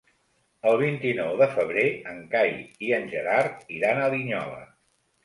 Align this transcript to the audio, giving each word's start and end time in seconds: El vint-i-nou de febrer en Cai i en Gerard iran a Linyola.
El 0.69 0.77
vint-i-nou 0.83 1.35
de 1.41 1.47
febrer 1.57 1.83
en 2.13 2.17
Cai 2.31 2.49
i 2.87 2.89
en 2.99 3.05
Gerard 3.13 3.69
iran 3.77 4.03
a 4.03 4.09
Linyola. 4.15 4.65